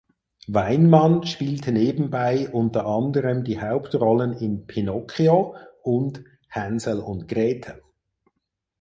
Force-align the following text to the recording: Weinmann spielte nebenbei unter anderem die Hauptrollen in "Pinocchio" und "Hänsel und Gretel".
Weinmann 0.47 1.27
spielte 1.27 1.71
nebenbei 1.71 2.49
unter 2.49 2.87
anderem 2.87 3.43
die 3.43 3.61
Hauptrollen 3.61 4.33
in 4.33 4.65
"Pinocchio" 4.65 5.55
und 5.83 6.23
"Hänsel 6.49 6.99
und 7.01 7.27
Gretel". 7.27 7.83